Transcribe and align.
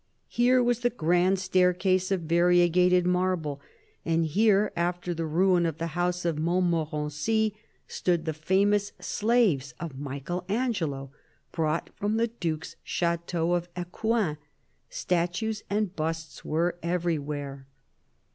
Here 0.29 0.63
was 0.63 0.79
the 0.79 0.89
grand 0.89 1.37
staircase 1.37 2.09
of 2.09 2.21
variegated 2.21 3.05
marble; 3.05 3.61
and 4.03 4.25
here, 4.25 4.71
after 4.75 5.13
the 5.13 5.27
ruin 5.27 5.63
of 5.67 5.77
the 5.77 5.93
House 5.95 6.25
of 6.25 6.39
Montmorency, 6.39 7.53
stood 7.87 8.25
the 8.25 8.33
famous 8.33 8.93
Slaves 8.99 9.75
of 9.79 9.99
Michel 9.99 10.43
Angelo, 10.49 11.11
brought 11.51 11.91
from 11.95 12.17
the 12.17 12.29
Duke's 12.29 12.77
Chateau 12.83 13.53
of 13.53 13.69
Ecouen. 13.75 14.37
Statues 14.89 15.61
and 15.69 15.95
busts 15.95 16.43
wer 16.43 16.69
e 16.71 16.79
everywhere. 16.81 17.67